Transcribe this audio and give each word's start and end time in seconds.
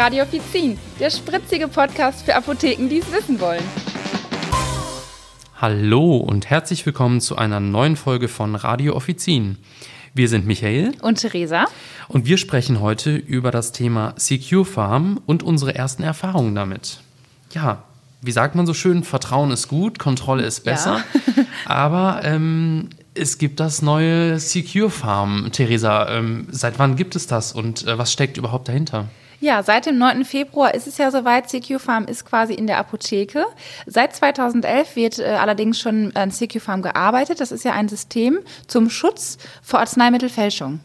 Radio 0.00 0.22
Offizin, 0.22 0.78
der 0.98 1.10
spritzige 1.10 1.68
Podcast 1.68 2.24
für 2.24 2.34
Apotheken, 2.34 2.88
die 2.88 3.00
es 3.00 3.12
wissen 3.12 3.38
wollen. 3.38 3.62
Hallo 5.60 6.16
und 6.16 6.48
herzlich 6.48 6.86
willkommen 6.86 7.20
zu 7.20 7.36
einer 7.36 7.60
neuen 7.60 7.96
Folge 7.96 8.28
von 8.28 8.54
Radio 8.54 8.96
Offizin. 8.96 9.58
Wir 10.14 10.30
sind 10.30 10.46
Michael 10.46 10.94
und 11.02 11.16
Theresa 11.16 11.66
und 12.08 12.24
wir 12.24 12.38
sprechen 12.38 12.80
heute 12.80 13.14
über 13.14 13.50
das 13.50 13.72
Thema 13.72 14.14
Secure 14.16 14.64
Farm 14.64 15.20
und 15.26 15.42
unsere 15.42 15.74
ersten 15.74 16.02
Erfahrungen 16.02 16.54
damit. 16.54 17.00
Ja, 17.52 17.82
wie 18.22 18.32
sagt 18.32 18.54
man 18.54 18.64
so 18.64 18.72
schön, 18.72 19.04
Vertrauen 19.04 19.50
ist 19.50 19.68
gut, 19.68 19.98
Kontrolle 19.98 20.44
ist 20.44 20.64
besser. 20.64 21.04
Ja. 21.36 21.44
aber 21.66 22.22
ähm, 22.24 22.88
es 23.12 23.36
gibt 23.36 23.60
das 23.60 23.82
neue 23.82 24.40
Secure 24.40 24.88
Farm. 24.88 25.50
Theresa, 25.52 26.08
ähm, 26.08 26.46
seit 26.50 26.78
wann 26.78 26.96
gibt 26.96 27.16
es 27.16 27.26
das 27.26 27.52
und 27.52 27.86
äh, 27.86 27.98
was 27.98 28.10
steckt 28.10 28.38
überhaupt 28.38 28.66
dahinter? 28.68 29.10
Ja, 29.40 29.62
seit 29.62 29.86
dem 29.86 29.96
9. 29.96 30.26
Februar 30.26 30.74
ist 30.74 30.86
es 30.86 30.98
ja 30.98 31.10
soweit. 31.10 31.48
CQ 31.48 31.80
Farm 31.80 32.04
ist 32.04 32.26
quasi 32.26 32.52
in 32.52 32.66
der 32.66 32.76
Apotheke. 32.76 33.46
Seit 33.86 34.14
2011 34.14 34.96
wird 34.96 35.18
äh, 35.18 35.24
allerdings 35.24 35.80
schon 35.80 36.14
an 36.14 36.30
CQ 36.30 36.60
Farm 36.60 36.82
gearbeitet. 36.82 37.40
Das 37.40 37.50
ist 37.50 37.64
ja 37.64 37.72
ein 37.72 37.88
System 37.88 38.40
zum 38.66 38.90
Schutz 38.90 39.38
vor 39.62 39.80
Arzneimittelfälschung. 39.80 40.80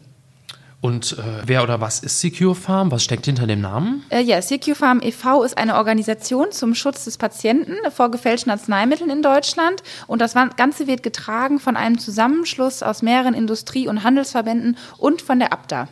Und 0.80 1.18
äh, 1.18 1.22
wer 1.44 1.62
oder 1.62 1.80
was 1.80 2.00
ist 2.00 2.20
Secure 2.20 2.54
Farm? 2.54 2.90
Was 2.90 3.04
steckt 3.04 3.26
hinter 3.26 3.46
dem 3.46 3.60
Namen? 3.60 4.04
Äh, 4.08 4.22
ja, 4.22 4.40
Secure 4.40 4.76
Farm 4.76 5.00
e.V. 5.02 5.42
ist 5.42 5.58
eine 5.58 5.76
Organisation 5.76 6.50
zum 6.50 6.74
Schutz 6.74 7.04
des 7.04 7.18
Patienten 7.18 7.74
vor 7.90 8.10
gefälschten 8.10 8.52
Arzneimitteln 8.52 9.10
in 9.10 9.20
Deutschland. 9.20 9.82
Und 10.06 10.20
das 10.20 10.34
Ganze 10.56 10.86
wird 10.86 11.02
getragen 11.02 11.60
von 11.60 11.76
einem 11.76 11.98
Zusammenschluss 11.98 12.82
aus 12.82 13.02
mehreren 13.02 13.34
Industrie- 13.34 13.88
und 13.88 14.02
Handelsverbänden 14.02 14.78
und 14.96 15.20
von 15.20 15.40
der 15.40 15.52
ABDA. 15.52 15.88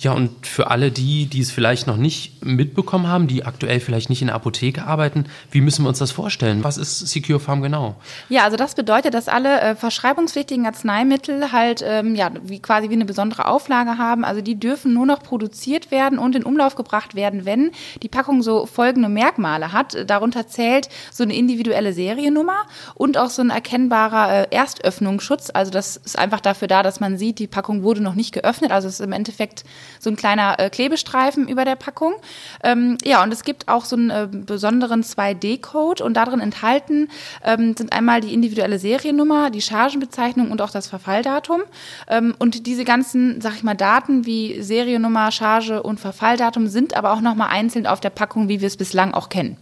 Ja, 0.00 0.12
und 0.12 0.46
für 0.46 0.70
alle 0.70 0.92
die, 0.92 1.26
die 1.26 1.40
es 1.40 1.50
vielleicht 1.50 1.88
noch 1.88 1.96
nicht 1.96 2.44
mitbekommen 2.44 3.08
haben, 3.08 3.26
die 3.26 3.44
aktuell 3.44 3.80
vielleicht 3.80 4.10
nicht 4.10 4.20
in 4.20 4.28
der 4.28 4.36
Apotheke 4.36 4.84
arbeiten, 4.84 5.24
wie 5.50 5.60
müssen 5.60 5.84
wir 5.84 5.88
uns 5.88 5.98
das 5.98 6.12
vorstellen? 6.12 6.62
Was 6.62 6.76
ist 6.76 7.00
Secure 7.00 7.40
Farm 7.40 7.62
genau? 7.62 7.96
Ja, 8.28 8.44
also 8.44 8.56
das 8.56 8.76
bedeutet, 8.76 9.12
dass 9.12 9.26
alle 9.26 9.60
äh, 9.60 9.74
verschreibungspflichtigen 9.74 10.66
Arzneimittel 10.66 11.50
halt 11.50 11.82
ähm, 11.84 12.14
ja, 12.14 12.30
wie, 12.44 12.60
quasi 12.60 12.90
wie 12.90 12.94
eine 12.94 13.06
besondere 13.06 13.46
Auflage 13.48 13.98
haben. 13.98 14.24
Also 14.24 14.40
die 14.40 14.60
dürfen 14.60 14.94
nur 14.94 15.04
noch 15.04 15.20
produziert 15.20 15.90
werden 15.90 16.20
und 16.20 16.36
in 16.36 16.44
Umlauf 16.44 16.76
gebracht 16.76 17.16
werden, 17.16 17.44
wenn 17.44 17.72
die 18.00 18.08
Packung 18.08 18.42
so 18.42 18.66
folgende 18.66 19.08
Merkmale 19.08 19.72
hat. 19.72 20.08
Darunter 20.08 20.46
zählt 20.46 20.88
so 21.10 21.24
eine 21.24 21.34
individuelle 21.34 21.92
Seriennummer 21.92 22.66
und 22.94 23.18
auch 23.18 23.30
so 23.30 23.42
ein 23.42 23.50
erkennbarer 23.50 24.32
äh, 24.32 24.54
Erstöffnungsschutz. 24.54 25.50
Also 25.52 25.72
das 25.72 25.96
ist 25.96 26.16
einfach 26.16 26.40
dafür 26.40 26.68
da, 26.68 26.84
dass 26.84 27.00
man 27.00 27.18
sieht, 27.18 27.40
die 27.40 27.48
Packung 27.48 27.82
wurde 27.82 28.00
noch 28.00 28.14
nicht 28.14 28.30
geöffnet. 28.30 28.70
Also 28.70 28.86
es 28.86 29.00
ist 29.00 29.04
im 29.04 29.10
Endeffekt 29.10 29.64
so 29.98 30.10
ein 30.10 30.16
kleiner 30.16 30.58
äh, 30.58 30.70
Klebestreifen 30.70 31.48
über 31.48 31.64
der 31.64 31.76
Packung. 31.76 32.14
Ähm, 32.62 32.98
ja, 33.04 33.22
und 33.22 33.32
es 33.32 33.42
gibt 33.42 33.68
auch 33.68 33.84
so 33.84 33.96
einen 33.96 34.10
äh, 34.10 34.28
besonderen 34.30 35.02
2D-Code 35.02 36.02
und 36.04 36.14
darin 36.14 36.40
enthalten 36.40 37.08
ähm, 37.44 37.76
sind 37.76 37.92
einmal 37.92 38.20
die 38.20 38.32
individuelle 38.32 38.78
Seriennummer, 38.78 39.50
die 39.50 39.62
Chargenbezeichnung 39.62 40.50
und 40.50 40.62
auch 40.62 40.70
das 40.70 40.88
Verfalldatum. 40.88 41.62
Ähm, 42.08 42.34
und 42.38 42.66
diese 42.66 42.84
ganzen, 42.84 43.40
sag 43.40 43.54
ich 43.54 43.62
mal, 43.62 43.74
Daten 43.74 44.26
wie 44.26 44.62
Seriennummer, 44.62 45.30
Charge 45.30 45.82
und 45.82 46.00
Verfalldatum 46.00 46.66
sind 46.68 46.96
aber 46.96 47.12
auch 47.12 47.20
nochmal 47.20 47.48
einzeln 47.50 47.86
auf 47.86 48.00
der 48.00 48.10
Packung, 48.10 48.48
wie 48.48 48.60
wir 48.60 48.66
es 48.66 48.76
bislang 48.76 49.14
auch 49.14 49.28
kennen. 49.28 49.56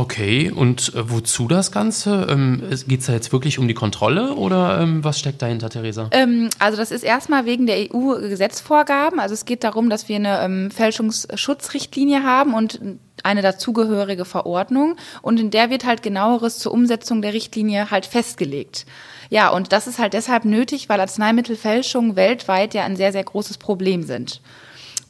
Okay, 0.00 0.50
und 0.50 0.94
äh, 0.94 1.10
wozu 1.10 1.46
das 1.46 1.72
Ganze? 1.72 2.26
Ähm, 2.30 2.62
Geht 2.88 3.00
es 3.00 3.06
da 3.06 3.12
jetzt 3.12 3.32
wirklich 3.32 3.58
um 3.58 3.68
die 3.68 3.74
Kontrolle 3.74 4.32
oder 4.32 4.80
ähm, 4.80 5.04
was 5.04 5.18
steckt 5.18 5.42
dahinter, 5.42 5.68
Theresa? 5.68 6.08
Ähm, 6.12 6.48
also 6.58 6.78
das 6.78 6.90
ist 6.90 7.02
erstmal 7.02 7.44
wegen 7.44 7.66
der 7.66 7.76
EU-Gesetzvorgaben. 7.92 9.20
Also 9.20 9.34
es 9.34 9.44
geht 9.44 9.62
darum, 9.62 9.90
dass 9.90 10.08
wir 10.08 10.16
eine 10.16 10.40
ähm, 10.40 10.70
Fälschungsschutzrichtlinie 10.70 12.22
haben 12.22 12.54
und 12.54 12.80
eine 13.24 13.42
dazugehörige 13.42 14.24
Verordnung 14.24 14.96
und 15.20 15.38
in 15.38 15.50
der 15.50 15.68
wird 15.68 15.84
halt 15.84 16.02
genaueres 16.02 16.58
zur 16.58 16.72
Umsetzung 16.72 17.20
der 17.20 17.34
Richtlinie 17.34 17.90
halt 17.90 18.06
festgelegt. 18.06 18.86
Ja, 19.28 19.50
und 19.50 19.70
das 19.70 19.86
ist 19.86 19.98
halt 19.98 20.14
deshalb 20.14 20.46
nötig, 20.46 20.88
weil 20.88 21.00
Arzneimittelfälschungen 21.00 22.16
weltweit 22.16 22.72
ja 22.72 22.84
ein 22.84 22.96
sehr, 22.96 23.12
sehr 23.12 23.24
großes 23.24 23.58
Problem 23.58 24.02
sind. 24.04 24.40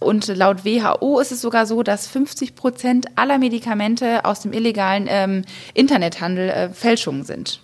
Und 0.00 0.27
laut 0.28 0.65
WHO 0.65 1.21
ist 1.21 1.31
es 1.31 1.41
sogar 1.41 1.66
so, 1.66 1.83
dass 1.83 2.06
50 2.06 2.56
Prozent 2.56 3.06
aller 3.16 3.38
Medikamente 3.38 4.25
aus 4.25 4.41
dem 4.41 4.53
illegalen 4.53 5.06
ähm, 5.09 5.43
Internethandel 5.75 6.49
äh, 6.49 6.69
Fälschungen 6.71 7.25
sind. 7.25 7.61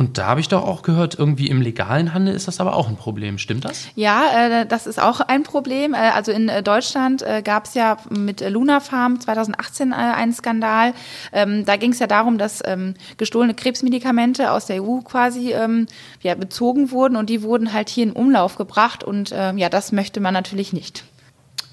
Und 0.00 0.16
da 0.16 0.28
habe 0.28 0.40
ich 0.40 0.48
doch 0.48 0.66
auch 0.66 0.80
gehört, 0.80 1.18
irgendwie 1.18 1.50
im 1.50 1.60
legalen 1.60 2.14
Handel 2.14 2.34
ist 2.34 2.48
das 2.48 2.58
aber 2.58 2.74
auch 2.74 2.88
ein 2.88 2.96
Problem. 2.96 3.36
Stimmt 3.36 3.66
das? 3.66 3.88
Ja, 3.96 4.62
äh, 4.62 4.66
das 4.66 4.86
ist 4.86 4.98
auch 4.98 5.20
ein 5.20 5.42
Problem. 5.42 5.92
Äh, 5.92 5.98
also 6.14 6.32
in 6.32 6.48
äh, 6.48 6.62
Deutschland 6.62 7.20
äh, 7.20 7.42
gab 7.42 7.66
es 7.66 7.74
ja 7.74 7.98
mit 8.08 8.40
Luna 8.48 8.80
Farm 8.80 9.20
2018 9.20 9.92
äh, 9.92 9.94
einen 9.94 10.32
Skandal. 10.32 10.94
Ähm, 11.34 11.66
da 11.66 11.76
ging 11.76 11.92
es 11.92 11.98
ja 11.98 12.06
darum, 12.06 12.38
dass 12.38 12.62
ähm, 12.64 12.94
gestohlene 13.18 13.52
Krebsmedikamente 13.52 14.52
aus 14.52 14.64
der 14.64 14.82
EU 14.82 15.00
quasi 15.00 15.52
ähm, 15.52 15.86
ja, 16.22 16.34
bezogen 16.34 16.92
wurden 16.92 17.16
und 17.16 17.28
die 17.28 17.42
wurden 17.42 17.74
halt 17.74 17.90
hier 17.90 18.04
in 18.04 18.12
Umlauf 18.12 18.56
gebracht. 18.56 19.04
Und 19.04 19.34
ähm, 19.34 19.58
ja, 19.58 19.68
das 19.68 19.92
möchte 19.92 20.20
man 20.20 20.32
natürlich 20.32 20.72
nicht. 20.72 21.04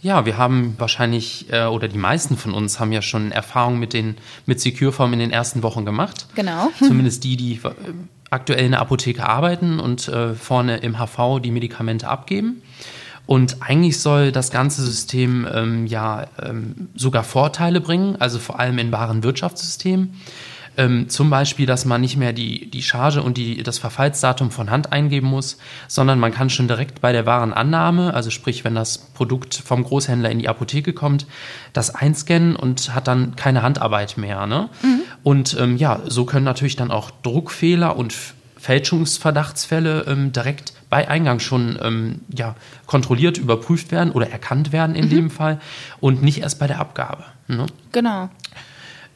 Ja, 0.02 0.26
wir 0.26 0.38
haben 0.38 0.76
wahrscheinlich, 0.78 1.52
äh, 1.52 1.66
oder 1.66 1.88
die 1.88 1.98
meisten 1.98 2.38
von 2.38 2.54
uns 2.54 2.80
haben 2.80 2.92
ja 2.92 3.02
schon 3.02 3.32
Erfahrungen 3.32 3.80
mit, 3.80 3.94
den, 3.94 4.16
mit 4.46 4.60
Secureform 4.60 5.14
in 5.14 5.20
den 5.20 5.32
ersten 5.32 5.64
Wochen 5.64 5.86
gemacht. 5.86 6.28
Genau. 6.36 6.70
Zumindest 6.80 7.24
die, 7.24 7.36
die 7.36 7.54
äh, 7.56 7.72
aktuell 8.30 8.66
in 8.66 8.72
der 8.72 8.82
Apotheke 8.82 9.28
arbeiten 9.28 9.80
und 9.80 10.08
äh, 10.08 10.36
vorne 10.36 10.78
im 10.78 10.98
HV 11.00 11.40
die 11.42 11.52
Medikamente 11.52 12.08
abgeben. 12.08 12.62
Und 13.26 13.58
eigentlich 13.62 14.00
soll 14.00 14.32
das 14.32 14.52
ganze 14.52 14.82
System 14.84 15.46
ähm, 15.54 15.86
ja 15.86 16.28
ähm, 16.42 16.90
sogar 16.96 17.24
Vorteile 17.24 17.82
bringen, 17.82 18.16
also 18.20 18.40
vor 18.40 18.60
allem 18.60 18.78
in 18.80 18.92
wahren 18.92 19.22
Wirtschaftssystemen. 19.24 20.14
Ähm, 20.78 21.10
zum 21.10 21.32
Beispiel, 21.32 21.66
dass 21.66 21.86
man 21.86 22.02
nicht 22.02 22.18
mehr 22.18 22.34
die, 22.34 22.70
die 22.70 22.84
Charge 22.84 23.24
und 23.24 23.38
die, 23.38 23.64
das 23.64 23.80
Verfallsdatum 23.80 24.52
von 24.52 24.70
Hand 24.70 24.94
eingeben 24.94 25.28
muss, 25.28 25.58
sondern 25.88 26.20
man 26.20 26.32
kann 26.32 26.52
schon 26.52 26.68
direkt 26.68 27.02
bei 27.02 27.12
der 27.12 27.26
Warenannahme, 27.26 28.14
also 28.14 28.30
sprich, 28.30 28.64
wenn 28.64 28.76
das 28.76 29.00
Produkt 29.00 29.56
vom 29.56 29.84
Großhändler 29.84 30.30
in 30.30 30.38
die 30.38 30.48
Apotheke 30.48 30.94
kommt, 30.94 31.26
das 31.74 31.94
einscannen 31.94 32.56
und 32.56 32.94
hat 32.94 33.08
dann 33.08 33.36
keine 33.36 33.64
Handarbeit 33.64 34.18
mehr. 34.18 34.46
Ne? 34.46 34.70
Mhm. 34.84 35.02
Und 35.24 35.58
ähm, 35.60 35.78
ja, 35.78 36.00
so 36.06 36.26
können 36.26 36.46
natürlich 36.46 36.76
dann 36.76 36.92
auch 36.92 37.10
Druckfehler 37.24 37.96
und 37.96 38.14
Fälschungsverdachtsfälle 38.58 40.06
ähm, 40.08 40.32
direkt 40.32 40.74
bei 40.90 41.08
Eingang 41.08 41.40
schon 41.40 41.78
ähm, 41.82 42.22
ja, 42.36 42.56
kontrolliert, 42.86 43.38
überprüft 43.38 43.92
werden 43.92 44.12
oder 44.12 44.30
erkannt 44.30 44.72
werden 44.72 44.96
in 44.96 45.06
mhm. 45.06 45.10
dem 45.10 45.30
Fall 45.30 45.60
und 46.00 46.22
nicht 46.22 46.42
erst 46.42 46.60
bei 46.60 46.68
der 46.68 46.80
Abgabe. 46.80 47.24
Ne? 47.48 47.66
Genau. 47.92 48.30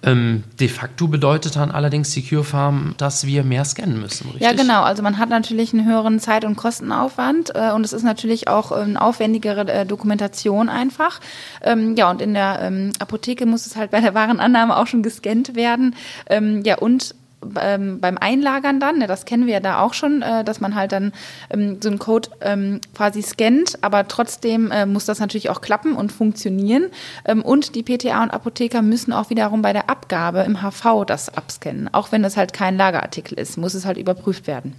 Ähm, 0.03 0.43
de 0.59 0.67
facto 0.67 1.07
bedeutet 1.07 1.55
dann 1.55 1.69
allerdings 1.69 2.11
Secure 2.11 2.43
Farm, 2.43 2.95
dass 2.97 3.27
wir 3.27 3.43
mehr 3.43 3.63
scannen 3.65 4.01
müssen, 4.01 4.25
richtig? 4.29 4.41
Ja, 4.41 4.53
genau. 4.53 4.81
Also 4.81 5.03
man 5.03 5.19
hat 5.19 5.29
natürlich 5.29 5.73
einen 5.73 5.85
höheren 5.85 6.19
Zeit- 6.19 6.43
und 6.43 6.55
Kostenaufwand 6.55 7.53
äh, 7.53 7.71
und 7.71 7.85
es 7.85 7.93
ist 7.93 8.03
natürlich 8.03 8.47
auch 8.47 8.71
eine 8.71 8.99
aufwendigere 8.99 9.67
äh, 9.71 9.85
Dokumentation 9.85 10.69
einfach. 10.69 11.19
Ähm, 11.61 11.95
ja, 11.95 12.09
und 12.09 12.21
in 12.21 12.33
der 12.33 12.59
ähm, 12.61 12.91
Apotheke 12.99 13.45
muss 13.45 13.67
es 13.67 13.75
halt 13.75 13.91
bei 13.91 14.01
der 14.01 14.15
Warenannahme 14.15 14.75
auch 14.75 14.87
schon 14.87 15.03
gescannt 15.03 15.55
werden. 15.55 15.95
Ähm, 16.27 16.63
ja, 16.65 16.79
und 16.79 17.13
ähm, 17.59 17.99
beim 17.99 18.17
Einlagern 18.17 18.79
dann, 18.79 18.99
ne, 18.99 19.07
das 19.07 19.25
kennen 19.25 19.45
wir 19.45 19.53
ja 19.53 19.59
da 19.59 19.81
auch 19.81 19.93
schon, 19.93 20.21
äh, 20.21 20.43
dass 20.43 20.61
man 20.61 20.75
halt 20.75 20.91
dann 20.91 21.11
ähm, 21.49 21.79
so 21.81 21.89
einen 21.89 21.99
Code 21.99 22.29
ähm, 22.41 22.81
quasi 22.95 23.21
scannt, 23.21 23.79
aber 23.81 24.07
trotzdem 24.07 24.71
äh, 24.71 24.85
muss 24.85 25.05
das 25.05 25.19
natürlich 25.19 25.49
auch 25.49 25.61
klappen 25.61 25.95
und 25.95 26.11
funktionieren. 26.11 26.85
Ähm, 27.25 27.41
und 27.41 27.75
die 27.75 27.83
PTA 27.83 28.23
und 28.23 28.31
Apotheker 28.31 28.81
müssen 28.81 29.13
auch 29.13 29.29
wiederum 29.29 29.61
bei 29.61 29.73
der 29.73 29.89
Abgabe 29.89 30.41
im 30.41 30.61
HV 30.61 31.05
das 31.05 31.29
abscannen. 31.29 31.93
Auch 31.93 32.11
wenn 32.11 32.23
das 32.23 32.37
halt 32.37 32.53
kein 32.53 32.77
Lagerartikel 32.77 33.37
ist, 33.37 33.57
muss 33.57 33.73
es 33.73 33.85
halt 33.85 33.97
überprüft 33.97 34.47
werden. 34.47 34.75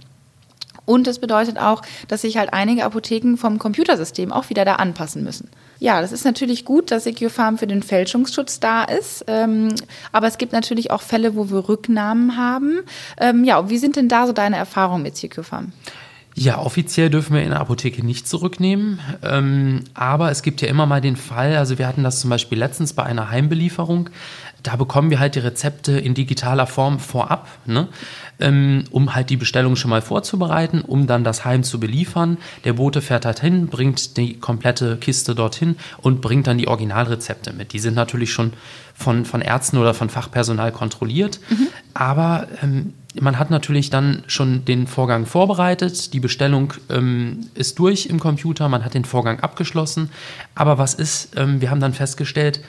Und 0.85 1.07
das 1.07 1.19
bedeutet 1.19 1.57
auch, 1.57 1.81
dass 2.07 2.21
sich 2.21 2.37
halt 2.37 2.53
einige 2.53 2.83
Apotheken 2.83 3.37
vom 3.37 3.57
Computersystem 3.57 4.33
auch 4.33 4.49
wieder 4.49 4.65
da 4.65 4.75
anpassen 4.75 5.23
müssen. 5.23 5.49
Ja, 5.83 5.99
das 5.99 6.13
ist 6.13 6.23
natürlich 6.23 6.63
gut, 6.63 6.91
dass 6.91 7.03
Secure 7.03 7.29
Farm 7.29 7.57
für 7.57 7.67
den 7.67 7.83
Fälschungsschutz 7.83 8.61
da 8.61 8.85
ist. 8.85 9.25
Ähm, 9.27 9.75
aber 10.13 10.27
es 10.27 10.37
gibt 10.37 10.53
natürlich 10.53 10.91
auch 10.91 11.01
Fälle, 11.01 11.35
wo 11.35 11.49
wir 11.49 11.67
Rücknahmen 11.67 12.37
haben. 12.37 12.79
Ähm, 13.19 13.43
ja, 13.43 13.69
wie 13.69 13.77
sind 13.77 13.97
denn 13.97 14.07
da 14.07 14.25
so 14.25 14.31
deine 14.31 14.55
Erfahrungen 14.55 15.03
mit 15.03 15.17
Secure 15.17 15.43
Farm? 15.43 15.73
Ja, 16.35 16.59
offiziell 16.59 17.09
dürfen 17.09 17.35
wir 17.35 17.43
in 17.43 17.51
der 17.51 17.59
Apotheke 17.59 18.03
nicht 18.05 18.27
zurücknehmen. 18.27 18.99
Ähm, 19.21 19.83
aber 19.93 20.31
es 20.31 20.41
gibt 20.41 20.61
ja 20.61 20.67
immer 20.67 20.85
mal 20.85 21.01
den 21.01 21.15
Fall, 21.15 21.55
also 21.55 21.77
wir 21.77 21.87
hatten 21.87 22.03
das 22.03 22.19
zum 22.19 22.29
Beispiel 22.29 22.57
letztens 22.57 22.93
bei 22.93 23.03
einer 23.03 23.29
Heimbelieferung, 23.29 24.09
da 24.63 24.77
bekommen 24.77 25.09
wir 25.09 25.19
halt 25.19 25.35
die 25.35 25.39
Rezepte 25.39 25.91
in 25.91 26.13
digitaler 26.13 26.67
Form 26.67 26.99
vorab, 26.99 27.49
ne? 27.65 27.89
ähm, 28.39 28.85
um 28.91 29.13
halt 29.13 29.29
die 29.29 29.35
Bestellung 29.35 29.75
schon 29.75 29.89
mal 29.89 30.01
vorzubereiten, 30.01 30.81
um 30.81 31.05
dann 31.05 31.25
das 31.25 31.43
Heim 31.43 31.63
zu 31.63 31.81
beliefern. 31.81 32.37
Der 32.63 32.73
Bote 32.73 33.01
fährt 33.01 33.25
halt 33.25 33.41
hin, 33.41 33.67
bringt 33.67 34.15
die 34.15 34.39
komplette 34.39 34.97
Kiste 34.97 35.35
dorthin 35.35 35.75
und 35.97 36.21
bringt 36.21 36.47
dann 36.47 36.57
die 36.57 36.69
Originalrezepte 36.69 37.51
mit. 37.51 37.73
Die 37.73 37.79
sind 37.79 37.95
natürlich 37.95 38.31
schon 38.31 38.53
von, 38.95 39.25
von 39.25 39.41
Ärzten 39.41 39.77
oder 39.77 39.93
von 39.93 40.09
Fachpersonal 40.09 40.71
kontrolliert, 40.71 41.41
mhm. 41.49 41.67
aber 41.93 42.47
ähm, 42.61 42.93
man 43.19 43.37
hat 43.37 43.51
natürlich 43.51 43.89
dann 43.89 44.23
schon 44.27 44.65
den 44.65 44.87
Vorgang 44.87 45.25
vorbereitet, 45.25 46.13
die 46.13 46.19
Bestellung 46.19 46.73
ähm, 46.89 47.47
ist 47.53 47.77
durch 47.79 48.07
im 48.07 48.19
Computer, 48.19 48.69
man 48.69 48.83
hat 48.83 48.93
den 48.93 49.05
Vorgang 49.05 49.39
abgeschlossen. 49.39 50.09
Aber 50.55 50.77
was 50.77 50.93
ist, 50.93 51.37
ähm, 51.37 51.61
wir 51.61 51.69
haben 51.69 51.79
dann 51.79 51.93
festgestellt, 51.93 52.61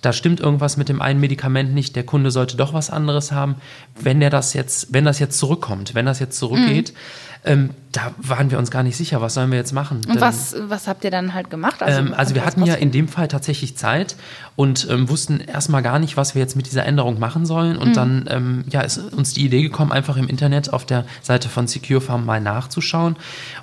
da 0.00 0.12
stimmt 0.12 0.40
irgendwas 0.40 0.76
mit 0.76 0.88
dem 0.88 1.00
einen 1.00 1.20
Medikament 1.20 1.72
nicht, 1.72 1.94
der 1.94 2.04
Kunde 2.04 2.32
sollte 2.32 2.56
doch 2.56 2.74
was 2.74 2.90
anderes 2.90 3.30
haben. 3.30 3.54
Wenn 4.00 4.18
der 4.18 4.30
das 4.30 4.52
jetzt, 4.52 4.92
wenn 4.92 5.04
das 5.04 5.20
jetzt 5.20 5.38
zurückkommt, 5.38 5.94
wenn 5.94 6.06
das 6.06 6.18
jetzt 6.18 6.36
zurückgeht, 6.36 6.92
mhm. 6.92 6.96
Ähm, 7.44 7.70
da 7.90 8.12
waren 8.18 8.50
wir 8.50 8.58
uns 8.58 8.70
gar 8.70 8.82
nicht 8.82 8.96
sicher, 8.96 9.20
was 9.20 9.34
sollen 9.34 9.50
wir 9.50 9.58
jetzt 9.58 9.72
machen. 9.72 10.00
Und 10.08 10.20
was, 10.20 10.56
was 10.68 10.88
habt 10.88 11.04
ihr 11.04 11.10
dann 11.10 11.34
halt 11.34 11.50
gemacht? 11.50 11.82
Also, 11.82 12.00
ähm, 12.00 12.14
also 12.16 12.34
wir 12.34 12.46
hatten 12.46 12.64
ja 12.64 12.74
in 12.74 12.90
dem 12.90 13.08
Fall 13.08 13.28
tatsächlich 13.28 13.76
Zeit 13.76 14.16
und 14.56 14.86
ähm, 14.88 15.08
wussten 15.08 15.40
erstmal 15.40 15.82
gar 15.82 15.98
nicht, 15.98 16.16
was 16.16 16.34
wir 16.34 16.40
jetzt 16.40 16.56
mit 16.56 16.66
dieser 16.66 16.86
Änderung 16.86 17.18
machen 17.18 17.44
sollen. 17.44 17.76
Und 17.76 17.90
mhm. 17.90 17.94
dann 17.94 18.24
ähm, 18.30 18.64
ja, 18.70 18.80
ist 18.80 18.98
uns 18.98 19.34
die 19.34 19.44
Idee 19.44 19.62
gekommen, 19.62 19.92
einfach 19.92 20.16
im 20.16 20.28
Internet 20.28 20.72
auf 20.72 20.86
der 20.86 21.04
Seite 21.20 21.48
von 21.48 21.66
Secure 21.66 22.00
Farm 22.00 22.24
mal 22.24 22.40
nachzuschauen. 22.40 23.16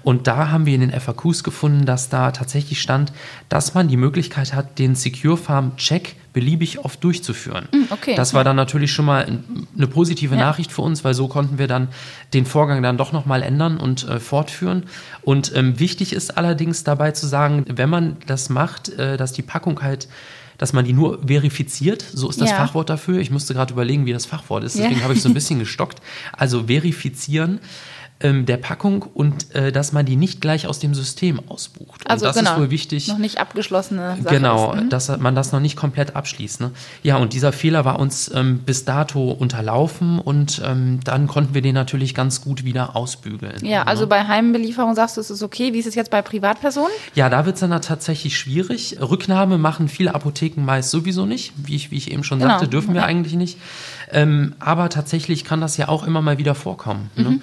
Und 0.04 0.28
da 0.28 0.50
haben 0.50 0.66
wir 0.66 0.76
in 0.76 0.82
den 0.82 0.92
FAQs 0.92 1.44
gefunden, 1.44 1.86
dass 1.86 2.10
da 2.10 2.32
tatsächlich 2.32 2.82
stand, 2.82 3.14
dass 3.48 3.74
man 3.74 3.88
die 3.88 3.98
Möglichkeit 3.98 4.54
hat, 4.54 4.78
den 4.78 4.96
Secure 4.96 5.38
Farm 5.38 5.76
Check 5.78 6.16
beliebig 6.34 6.80
oft 6.86 7.04
durchzuführen. 7.04 7.68
Mhm, 7.74 7.88
okay. 7.90 8.14
Das 8.16 8.34
war 8.34 8.44
dann 8.44 8.56
natürlich 8.56 8.92
schon 8.94 9.06
mal 9.06 9.26
eine 9.76 9.88
positive 9.88 10.36
ja. 10.36 10.42
Nachricht 10.42 10.72
für 10.72 10.84
uns, 10.84 11.04
weil 11.04 11.14
so 11.14 11.28
konnten 11.28 11.58
wir 11.58 11.68
dann 11.68 11.88
den 12.34 12.46
Vorgang 12.46 12.84
dann 12.84 12.98
doch 12.98 13.12
nochmal 13.12 13.42
ändern 13.42 13.69
und 13.78 14.08
äh, 14.08 14.20
fortführen. 14.20 14.84
Und 15.22 15.56
ähm, 15.56 15.80
wichtig 15.80 16.14
ist 16.14 16.38
allerdings 16.38 16.84
dabei 16.84 17.12
zu 17.12 17.28
sagen, 17.28 17.66
wenn 17.68 17.90
man 17.90 18.18
das 18.26 18.50
macht, 18.50 18.90
äh, 18.90 19.18
dass 19.18 19.34
die 19.34 19.42
Packung 19.42 19.82
halt 19.82 20.08
dass 20.58 20.74
man 20.74 20.84
die 20.84 20.92
nur 20.92 21.26
verifiziert, 21.26 22.06
so 22.14 22.30
ist 22.30 22.42
das 22.42 22.50
ja. 22.50 22.58
Fachwort 22.58 22.90
dafür. 22.90 23.20
Ich 23.20 23.32
musste 23.32 23.54
gerade 23.54 23.72
überlegen, 23.72 24.06
wie 24.06 24.12
das 24.12 24.26
Fachwort 24.26 24.66
ist, 24.66 24.76
deswegen 24.76 24.98
ja. 24.98 25.04
habe 25.04 25.14
ich 25.14 25.22
so 25.22 25.30
ein 25.30 25.34
bisschen 25.34 25.58
gestockt. 25.58 26.02
Also 26.34 26.66
verifizieren 26.66 27.62
ähm, 28.22 28.46
der 28.46 28.58
Packung 28.58 29.04
und 29.14 29.56
äh, 29.56 29.72
dass 29.72 29.94
man 29.94 30.06
die 30.06 30.18
nicht 30.18 30.42
gleich 30.42 30.68
aus 30.68 30.80
dem 30.80 30.94
System 30.94 31.40
ausbucht. 31.48 32.10
Also 32.10 32.26
und 32.26 32.30
das 32.30 32.38
genau, 32.38 32.54
ist 32.54 32.60
wohl 32.60 32.70
wichtig. 32.70 33.08
Noch 33.08 33.18
nicht 33.18 33.40
abgeschlossene 33.40 34.18
Sache 34.22 34.36
Genau, 34.36 34.74
ist, 34.74 34.84
mhm. 34.84 34.90
dass 34.90 35.18
man 35.20 35.36
das 35.36 35.54
noch 35.54 35.62
nicht 35.62 35.78
komplett 35.78 36.16
abschließt. 36.16 36.60
Ne? 36.60 36.72
Ja, 37.02 37.18
und 37.18 37.32
dieser 37.32 37.54
Fehler 37.54 37.86
war 37.86 37.98
uns 37.98 38.30
ähm, 38.34 38.60
bis 38.60 38.84
dato 38.84 39.32
unterlaufen 39.32 40.20
und 40.20 40.62
ähm, 40.66 41.00
dann 41.04 41.28
konnten 41.28 41.54
wir 41.54 41.62
den 41.62 41.76
natürlich 41.76 42.14
ganz 42.14 42.42
gut 42.42 42.66
wieder 42.66 42.96
ausbügeln. 42.96 43.66
Ja, 43.66 43.84
also 43.84 44.02
ne? 44.02 44.08
bei 44.08 44.28
Heimbelieferung 44.28 44.96
sagst 44.96 45.16
du, 45.16 45.22
es 45.22 45.30
ist 45.30 45.42
okay. 45.42 45.74
Wie 45.74 45.80
ist 45.80 45.88
es 45.88 45.96
jetzt 45.96 46.12
bei 46.12 46.22
Privatpersonen? 46.22 46.92
Ja, 47.16 47.30
da 47.30 47.46
wird 47.46 47.56
es 47.56 47.62
dann 47.62 47.82
tatsächlich 47.82 48.38
schwierig. 48.38 48.98
Rücknahme 49.00 49.58
machen 49.58 49.88
viele 49.88 50.14
Apotheken 50.14 50.62
meist 50.62 50.92
sowieso 50.92 51.26
nicht. 51.26 51.54
Wie 51.56 51.76
ich, 51.76 51.92
wie 51.92 51.98
ich 51.98 52.12
eben 52.12 52.26
schon 52.26 52.40
genau. 52.40 52.52
sagte, 52.52 52.68
dürfen 52.68 52.94
wir 52.94 53.02
ja. 53.02 53.08
eigentlich 53.08 53.36
nicht. 53.36 53.58
Ähm, 54.12 54.56
aber 54.60 54.90
tatsächlich 54.90 55.46
kann 55.46 55.62
das 55.62 55.78
ja 55.78 55.88
auch 55.88 56.04
immer 56.04 56.22
mal 56.22 56.38
wieder 56.38 56.56
vorkommen. 56.56 57.10
Ne? 57.16 57.24
Mhm. 57.24 57.30
Ne? 57.36 57.42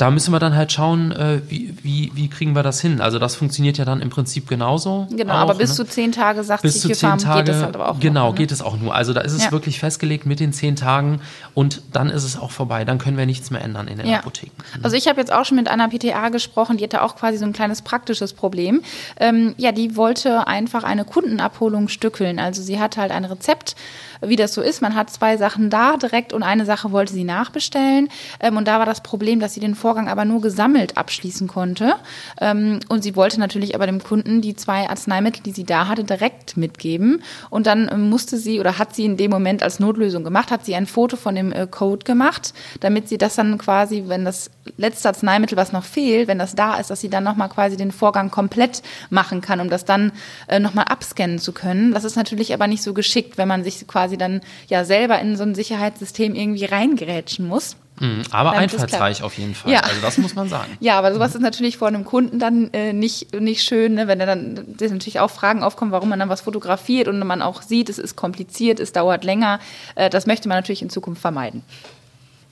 Da 0.00 0.10
müssen 0.10 0.32
wir 0.32 0.38
dann 0.38 0.56
halt 0.56 0.72
schauen, 0.72 1.12
äh, 1.12 1.42
wie, 1.48 1.74
wie, 1.82 2.10
wie 2.14 2.28
kriegen 2.28 2.54
wir 2.54 2.62
das 2.62 2.80
hin. 2.80 3.00
Also 3.00 3.18
das 3.18 3.34
funktioniert 3.34 3.76
ja 3.76 3.84
dann 3.84 4.00
im 4.00 4.08
Prinzip 4.08 4.48
genauso. 4.48 5.06
Genau, 5.10 5.34
auch, 5.34 5.38
aber 5.38 5.54
bis 5.54 5.70
ne? 5.70 5.76
zu 5.76 5.84
zehn 5.84 6.12
Tage 6.12 6.42
sagt 6.42 6.62
bis 6.62 6.80
sich 6.80 6.94
zu 6.94 6.98
zehn 6.98 7.18
Tage, 7.18 7.44
geht 7.44 7.54
es 7.54 7.62
halt 7.62 7.74
aber 7.74 7.90
auch. 7.90 8.00
Genau, 8.00 8.26
noch, 8.26 8.32
ne? 8.32 8.38
geht 8.38 8.50
es 8.50 8.62
auch 8.62 8.78
nur. 8.78 8.94
Also 8.94 9.12
da 9.12 9.20
ist 9.20 9.32
es 9.32 9.44
ja. 9.44 9.52
wirklich 9.52 9.78
festgelegt 9.78 10.24
mit 10.24 10.40
den 10.40 10.54
zehn 10.54 10.74
Tagen 10.74 11.20
und 11.52 11.82
dann 11.92 12.08
ist 12.08 12.24
es 12.24 12.38
auch 12.38 12.50
vorbei. 12.50 12.84
Dann 12.86 12.98
können 12.98 13.18
wir 13.18 13.26
nichts 13.26 13.50
mehr 13.50 13.62
ändern 13.62 13.88
in 13.88 13.98
den 13.98 14.06
ja. 14.06 14.20
Apotheken. 14.20 14.52
Mhm. 14.76 14.84
Also 14.84 14.96
ich 14.96 15.06
habe 15.06 15.20
jetzt 15.20 15.32
auch 15.32 15.44
schon 15.44 15.56
mit 15.56 15.68
einer 15.68 15.88
PTA 15.88 16.30
gesprochen, 16.30 16.78
die 16.78 16.84
hatte 16.84 17.02
auch 17.02 17.16
quasi 17.16 17.36
so 17.36 17.44
ein 17.44 17.52
kleines 17.52 17.82
praktisches 17.82 18.32
Problem. 18.32 18.82
Ähm, 19.18 19.54
ja, 19.58 19.72
die 19.72 19.96
wollte 19.96 20.46
einfach 20.46 20.82
eine 20.82 21.04
Kundenabholung 21.04 21.88
stückeln. 21.88 22.38
Also 22.38 22.62
sie 22.62 22.80
hatte 22.80 23.02
halt 23.02 23.12
ein 23.12 23.26
Rezept 23.26 23.76
wie 24.22 24.36
das 24.36 24.54
so 24.54 24.62
ist. 24.62 24.82
Man 24.82 24.94
hat 24.94 25.10
zwei 25.10 25.36
Sachen 25.36 25.70
da 25.70 25.96
direkt 25.96 26.32
und 26.32 26.42
eine 26.42 26.64
Sache 26.64 26.92
wollte 26.92 27.12
sie 27.12 27.24
nachbestellen. 27.24 28.08
Ähm, 28.40 28.56
und 28.56 28.68
da 28.68 28.78
war 28.78 28.86
das 28.86 29.02
Problem, 29.02 29.40
dass 29.40 29.54
sie 29.54 29.60
den 29.60 29.74
Vorgang 29.90 30.08
aber 30.08 30.24
nur 30.24 30.40
gesammelt 30.40 30.96
abschließen 30.96 31.48
konnte. 31.48 31.94
Ähm, 32.40 32.80
und 32.88 33.02
sie 33.02 33.16
wollte 33.16 33.40
natürlich 33.40 33.74
aber 33.74 33.86
dem 33.86 34.02
Kunden 34.02 34.40
die 34.40 34.54
zwei 34.56 34.88
Arzneimittel, 34.88 35.42
die 35.42 35.52
sie 35.52 35.64
da 35.64 35.88
hatte, 35.88 36.04
direkt 36.04 36.56
mitgeben. 36.56 37.22
Und 37.48 37.66
dann 37.66 37.88
ähm, 37.90 38.08
musste 38.10 38.36
sie 38.36 38.60
oder 38.60 38.78
hat 38.78 38.94
sie 38.94 39.04
in 39.04 39.16
dem 39.16 39.30
Moment 39.30 39.62
als 39.62 39.80
Notlösung 39.80 40.24
gemacht, 40.24 40.50
hat 40.50 40.64
sie 40.64 40.74
ein 40.74 40.86
Foto 40.86 41.16
von 41.16 41.34
dem 41.34 41.52
äh, 41.52 41.66
Code 41.66 42.04
gemacht, 42.04 42.52
damit 42.80 43.08
sie 43.08 43.18
das 43.18 43.36
dann 43.36 43.58
quasi, 43.58 44.04
wenn 44.08 44.24
das 44.24 44.50
letzte 44.76 45.08
Arzneimittel, 45.08 45.56
was 45.56 45.72
noch 45.72 45.84
fehlt, 45.84 46.28
wenn 46.28 46.38
das 46.38 46.54
da 46.54 46.76
ist, 46.76 46.90
dass 46.90 47.00
sie 47.00 47.10
dann 47.10 47.24
nochmal 47.24 47.48
quasi 47.48 47.76
den 47.76 47.92
Vorgang 47.92 48.30
komplett 48.30 48.82
machen 49.08 49.40
kann, 49.40 49.60
um 49.60 49.70
das 49.70 49.84
dann 49.84 50.12
äh, 50.48 50.60
nochmal 50.60 50.86
abscannen 50.86 51.38
zu 51.38 51.52
können. 51.52 51.92
Das 51.92 52.04
ist 52.04 52.16
natürlich 52.16 52.52
aber 52.54 52.66
nicht 52.66 52.82
so 52.82 52.94
geschickt, 52.94 53.38
wenn 53.38 53.48
man 53.48 53.64
sich 53.64 53.86
quasi 53.86 54.10
quasi 54.10 54.16
dann 54.16 54.40
ja 54.68 54.84
selber 54.84 55.20
in 55.20 55.36
so 55.36 55.42
ein 55.42 55.54
Sicherheitssystem 55.54 56.34
irgendwie 56.34 56.64
reingerätschen 56.64 57.46
muss. 57.46 57.76
Mhm, 58.00 58.22
aber 58.30 58.52
einfallsreich 58.52 59.22
auf 59.22 59.36
jeden 59.36 59.54
Fall. 59.54 59.72
Ja. 59.72 59.80
Also 59.80 60.00
das 60.00 60.16
muss 60.18 60.34
man 60.34 60.48
sagen. 60.48 60.76
Ja, 60.80 60.98
aber 60.98 61.12
sowas 61.12 61.34
ist 61.34 61.42
natürlich 61.42 61.76
vor 61.76 61.88
einem 61.88 62.04
Kunden 62.04 62.38
dann 62.38 62.70
äh, 62.72 62.94
nicht, 62.94 63.38
nicht 63.38 63.62
schön, 63.62 63.94
ne? 63.94 64.08
wenn 64.08 64.18
er 64.18 64.26
dann 64.26 64.64
natürlich 64.80 65.20
auch 65.20 65.30
Fragen 65.30 65.62
aufkommen, 65.62 65.92
warum 65.92 66.08
man 66.08 66.18
dann 66.18 66.30
was 66.30 66.40
fotografiert 66.40 67.08
und 67.08 67.18
man 67.18 67.42
auch 67.42 67.60
sieht, 67.60 67.90
es 67.90 67.98
ist 67.98 68.16
kompliziert, 68.16 68.80
es 68.80 68.92
dauert 68.92 69.22
länger. 69.22 69.60
Äh, 69.94 70.08
das 70.08 70.26
möchte 70.26 70.48
man 70.48 70.56
natürlich 70.56 70.80
in 70.82 70.88
Zukunft 70.88 71.20
vermeiden. 71.20 71.62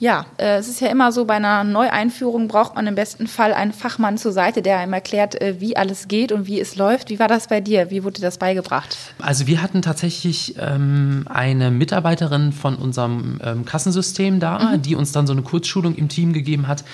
Ja, 0.00 0.27
äh, 0.37 0.59
es 0.59 0.69
ist 0.69 0.81
ja 0.81 0.89
immer 0.89 1.11
so, 1.11 1.25
bei 1.25 1.35
einer 1.35 1.65
Neueinführung 1.65 2.47
braucht 2.47 2.77
man 2.77 2.87
im 2.87 2.95
besten 2.95 3.27
Fall 3.27 3.53
einen 3.53 3.73
Fachmann 3.73 4.17
zur 4.17 4.31
Seite, 4.31 4.62
der 4.62 4.79
einem 4.79 4.93
erklärt, 4.93 5.41
äh, 5.41 5.61
wie 5.61 5.77
alles 5.77 6.06
geht 6.06 6.31
und 6.31 6.47
wie 6.47 6.61
es 6.61 6.77
läuft. 6.77 7.11
Wie 7.11 7.19
war 7.19 7.27
das 7.27 7.49
bei 7.49 7.61
dir? 7.61 7.91
Wie 7.91 8.05
wurde 8.05 8.21
dir 8.21 8.27
das 8.27 8.39
beigebracht? 8.39 8.97
Also 9.19 9.49
wir 9.49 9.61
hatten 9.61 9.83
tatsächlich 9.83 10.55
ähm, 10.61 11.25
eine 11.29 11.73
Mitarbeiterin 11.73 12.53
von 12.53 12.77
unserem 12.77 13.41
ähm, 13.43 13.65
Kassensystem 13.65 14.39
da, 14.39 14.77
mhm. 14.77 14.83
die 14.83 14.95
uns 14.95 15.11
dann 15.11 15.27
so 15.27 15.33
eine 15.33 15.43
Kurzschulung 15.43 15.97
im 15.97 16.09
Team 16.09 16.33
gegeben 16.33 16.69
hat, 16.69 16.85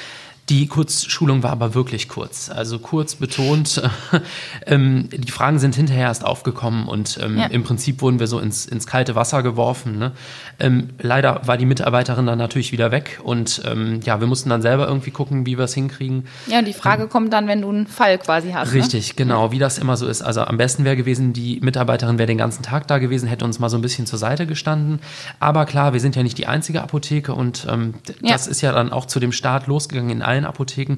die 0.50 0.66
Kurzschulung 0.66 1.42
war 1.42 1.52
aber 1.52 1.74
wirklich 1.74 2.08
kurz, 2.08 2.50
also 2.50 2.78
kurz 2.78 3.14
betont. 3.14 3.82
ähm, 4.66 5.08
die 5.10 5.30
Fragen 5.30 5.58
sind 5.58 5.74
hinterher 5.74 6.08
erst 6.08 6.24
aufgekommen 6.24 6.86
und 6.86 7.18
ähm, 7.22 7.38
ja. 7.38 7.46
im 7.46 7.64
Prinzip 7.64 8.02
wurden 8.02 8.20
wir 8.20 8.26
so 8.26 8.38
ins, 8.38 8.66
ins 8.66 8.86
kalte 8.86 9.14
Wasser 9.14 9.42
geworfen. 9.42 9.98
Ne? 9.98 10.12
Ähm, 10.60 10.90
leider 11.00 11.46
war 11.46 11.56
die 11.56 11.64
Mitarbeiterin 11.64 12.26
dann 12.26 12.38
natürlich 12.38 12.72
wieder 12.72 12.90
weg 12.90 13.20
und 13.22 13.62
ähm, 13.64 14.00
ja, 14.04 14.20
wir 14.20 14.26
mussten 14.26 14.50
dann 14.50 14.60
selber 14.60 14.86
irgendwie 14.86 15.12
gucken, 15.12 15.46
wie 15.46 15.56
wir 15.56 15.64
es 15.64 15.72
hinkriegen. 15.72 16.26
Ja, 16.46 16.58
und 16.58 16.66
die 16.66 16.74
Frage 16.74 17.04
ähm, 17.04 17.08
kommt 17.08 17.32
dann, 17.32 17.48
wenn 17.48 17.62
du 17.62 17.70
einen 17.70 17.86
Fall 17.86 18.18
quasi 18.18 18.52
hast. 18.52 18.74
Ne? 18.74 18.80
Richtig, 18.80 19.08
ne? 19.08 19.14
genau, 19.16 19.50
wie 19.50 19.58
das 19.58 19.78
immer 19.78 19.96
so 19.96 20.06
ist. 20.06 20.20
Also 20.20 20.42
am 20.42 20.58
besten 20.58 20.84
wäre 20.84 20.96
gewesen, 20.96 21.32
die 21.32 21.58
Mitarbeiterin 21.62 22.18
wäre 22.18 22.26
den 22.26 22.38
ganzen 22.38 22.62
Tag 22.62 22.86
da 22.86 22.98
gewesen, 22.98 23.28
hätte 23.28 23.46
uns 23.46 23.60
mal 23.60 23.70
so 23.70 23.78
ein 23.78 23.82
bisschen 23.82 24.04
zur 24.04 24.18
Seite 24.18 24.46
gestanden. 24.46 25.00
Aber 25.40 25.64
klar, 25.64 25.94
wir 25.94 26.00
sind 26.00 26.16
ja 26.16 26.22
nicht 26.22 26.36
die 26.36 26.46
einzige 26.46 26.82
Apotheke 26.82 27.32
und 27.32 27.66
ähm, 27.70 27.94
ja. 28.20 28.32
das 28.32 28.46
ist 28.46 28.60
ja 28.60 28.72
dann 28.72 28.92
auch 28.92 29.06
zu 29.06 29.20
dem 29.20 29.32
Start 29.32 29.68
losgegangen 29.68 30.10
in 30.10 30.22
allen 30.22 30.33
allen 30.34 30.44
Apotheken. 30.44 30.96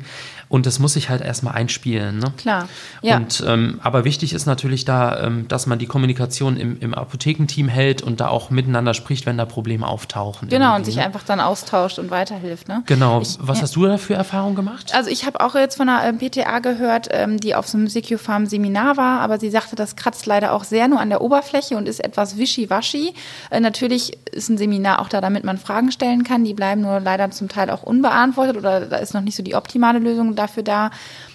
Und 0.49 0.67
das 0.67 0.79
muss 0.79 0.95
sich 0.95 1.11
halt 1.11 1.23
erstmal 1.23 1.55
einspielen. 1.55 2.19
Ne? 2.19 2.33
Klar. 2.37 2.69
Ja. 3.03 3.17
Und, 3.17 3.43
ähm, 3.47 3.81
aber 3.83 4.05
wichtig 4.05 4.33
ist 4.33 4.47
natürlich 4.47 4.85
da, 4.85 5.25
ähm, 5.25 5.49
dass 5.49 5.67
man 5.67 5.79
die 5.79 5.87
Kommunikation 5.87 6.57
im, 6.57 6.79
im 6.81 6.95
Apothekenteam 6.95 7.69
hält 7.69 8.03
und 8.03 8.21
da 8.21 8.29
auch 8.29 8.51
miteinander 8.51 8.95
spricht, 8.95 9.27
wenn 9.27 9.37
da 9.37 9.45
Probleme 9.45 9.87
auftauchen. 9.87 10.49
Genau, 10.49 10.77
und 10.77 10.85
sich 10.85 10.97
ne? 10.97 11.05
einfach 11.05 11.25
dann 11.25 11.41
austauscht 11.41 11.99
und 11.99 12.11
weiterhilft. 12.11 12.69
Ne? 12.69 12.83
Genau. 12.87 13.21
Ich, 13.21 13.39
Was 13.41 13.59
ja. 13.59 13.63
hast 13.65 13.77
du 13.77 13.87
da 13.87 13.99
für 13.99 14.15
Erfahrungen 14.15 14.55
gemacht? 14.55 14.93
Also 14.95 15.11
ich 15.11 15.27
habe 15.27 15.41
auch 15.41 15.55
jetzt 15.55 15.77
von 15.77 15.89
einer 15.89 16.05
ähm, 16.09 16.19
PTA 16.19 16.61
gehört, 16.61 17.09
ähm, 17.11 17.39
die 17.39 17.55
auf 17.55 17.67
so 17.67 17.77
einem 17.77 17.89
Secure 17.89 18.19
Farm 18.19 18.47
Seminar 18.47 18.97
war, 18.97 19.21
aber 19.21 19.39
sie 19.39 19.51
sagte, 19.51 19.77
das 19.77 19.97
kratzt 19.97 20.27
leider 20.27 20.53
auch 20.53 20.65
sehr 20.65 20.89
nur 20.89 21.01
an 21.01 21.11
der 21.11 21.21
Oberfläche 21.21 21.77
und 21.77 21.89
ist 21.89 22.03
etwas 22.03 22.39
wischiwaschi. 22.39 23.15
Äh, 23.51 23.61
natürlich 23.61 24.17
ist 24.33 24.49
ein 24.49 24.59
Seminar 24.59 25.01
auch 25.01 25.09
da, 25.09 25.21
damit 25.21 25.45
man 25.45 25.59
Fragen 25.59 25.91
stellen 25.91 26.23
kann. 26.23 26.45
Die 26.45 26.55
bleiben 26.55 26.83
nur 26.83 27.01
leider 27.01 27.31
zum 27.31 27.49
Teil 27.49 27.71
auch 27.71 27.83
unbeantwortet 27.83 28.57
oder 28.57 28.81
da 28.81 28.97
ist 28.97 29.15
noch 29.15 29.21
nicht 29.27 29.37
so 29.37 29.43
die 29.43 29.55
optimale 29.55 29.99
Lösung 29.99 30.35
dafür 30.35 30.63
da. 30.63 30.91